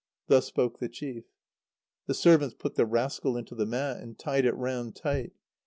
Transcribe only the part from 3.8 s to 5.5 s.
and tied it round tight.